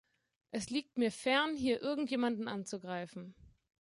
Es 0.49 0.71
liegt 0.71 0.97
mir 0.97 1.11
fern, 1.11 1.53
hier 1.55 1.83
irgendjemanden 1.83 2.47
anzugreifen. 2.47 3.35